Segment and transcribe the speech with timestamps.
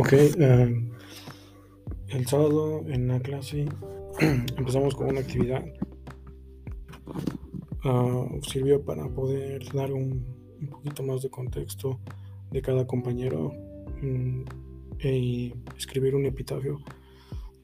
[0.00, 0.90] Ok, eh,
[2.10, 3.66] el sábado en la clase
[4.56, 5.64] empezamos con una actividad.
[7.82, 10.24] Ah, sirvió para poder dar un,
[10.70, 11.98] poquito más de contexto
[12.52, 13.52] de cada compañero
[14.00, 14.42] mm,
[15.02, 16.78] y escribir un epitafio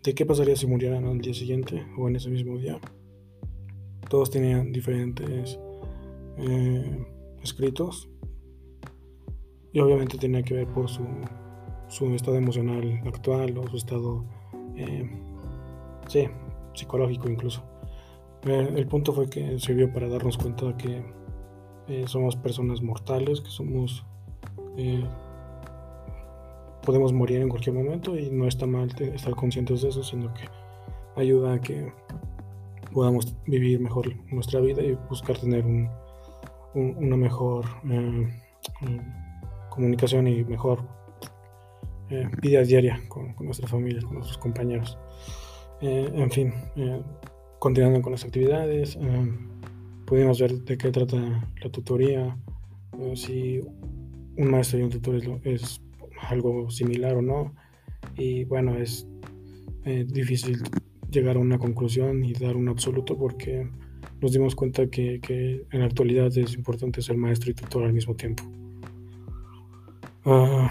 [0.02, 2.80] de qué pasaría si murieran al día siguiente o en ese mismo día.
[4.10, 5.56] Todos tenían diferentes
[6.38, 7.06] eh,
[7.44, 8.08] escritos
[9.72, 11.04] y obviamente tenía que ver por su,
[11.88, 14.24] su estado emocional actual o su estado
[14.76, 15.08] eh,
[16.08, 16.28] sí,
[16.74, 17.62] psicológico incluso.
[18.46, 21.02] Eh, el punto fue que sirvió para darnos cuenta de que
[21.88, 24.04] eh, somos personas mortales, que somos
[26.84, 30.42] podemos morir en cualquier momento y no está mal estar conscientes de eso, sino que
[31.14, 31.92] ayuda a que
[32.92, 35.88] podamos vivir mejor nuestra vida y buscar tener un,
[36.74, 37.64] una mejor
[39.70, 40.84] comunicación y mejor
[42.22, 44.98] eh, vida diaria con, nuestra familia, con nuestros compañeros.
[45.80, 46.52] Eh, en fin,
[47.58, 48.98] continuando con las actividades,
[50.06, 51.16] pudimos ver de qué trata
[51.62, 52.36] la tutoría,
[53.14, 53.60] si
[54.36, 55.80] un maestro y un tutor es
[56.28, 57.54] algo similar o no.
[58.16, 59.06] Y bueno, es
[59.84, 60.62] eh, difícil
[61.10, 63.68] llegar a una conclusión y dar un absoluto porque
[64.20, 65.20] nos dimos cuenta que,
[65.70, 68.44] en la actualidad es importante ser maestro y tutor al mismo tiempo.
[70.24, 70.70] Ah,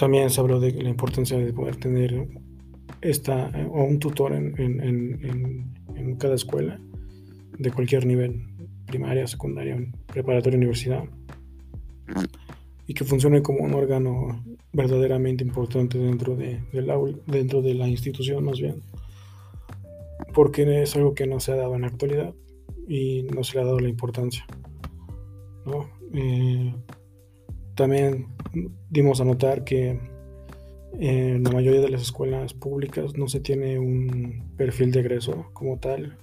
[0.00, 2.26] también se habló de la importancia de poder tener
[3.02, 6.80] esta, o un tutor en, en cada escuela
[7.58, 8.46] de cualquier nivel,
[8.86, 9.76] primaria, secundaria,
[10.06, 11.04] preparatoria, universidad
[12.86, 14.42] y que funcione como un órgano
[14.72, 18.80] verdaderamente importante dentro de, del aula, dentro de la institución más bien,
[20.32, 22.34] porque es algo que no se ha dado en la actualidad
[22.88, 24.46] y no se le ha dado la importancia.
[26.14, 26.74] Eh,
[27.74, 28.26] también
[28.88, 29.98] dimos a notar que
[30.98, 35.78] en la mayoría de las escuelas públicas no se tiene un perfil de egreso como
[35.78, 36.16] tal,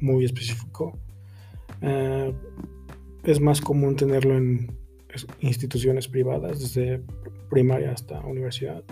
[0.00, 0.98] muy específico.
[1.82, 2.32] Eh,
[3.24, 4.72] es más común tenerlo en
[5.40, 7.02] instituciones privadas, desde
[7.48, 8.82] primaria hasta universidad.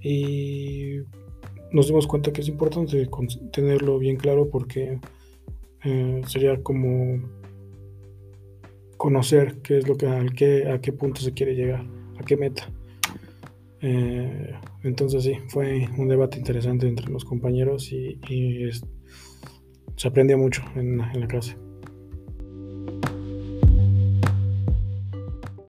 [0.00, 1.00] Y
[1.72, 3.08] nos dimos cuenta que es importante
[3.52, 4.98] tenerlo bien claro porque
[5.82, 7.20] eh, sería como
[9.04, 11.86] conocer qué es lo que, a qué, a qué punto se quiere llegar,
[12.18, 12.72] a qué meta.
[13.82, 18.18] Eh, entonces sí, fue un debate interesante entre los compañeros y,
[19.96, 21.54] se aprendió mucho en, en la clase.